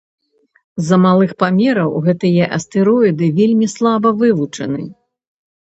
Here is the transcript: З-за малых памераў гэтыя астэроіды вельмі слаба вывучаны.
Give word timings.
З-за 0.81 0.97
малых 1.03 1.35
памераў 1.43 1.93
гэтыя 2.09 2.49
астэроіды 2.57 3.31
вельмі 3.41 3.71
слаба 3.75 4.17
вывучаны. 4.23 4.81